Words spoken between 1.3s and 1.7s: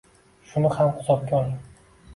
oling.